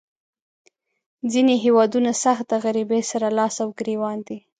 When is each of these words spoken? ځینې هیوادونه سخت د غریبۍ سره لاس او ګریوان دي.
ځینې 1.31 1.55
هیوادونه 1.65 2.11
سخت 2.23 2.45
د 2.49 2.53
غریبۍ 2.65 3.01
سره 3.11 3.27
لاس 3.37 3.55
او 3.63 3.69
ګریوان 3.79 4.17
دي. 4.27 4.37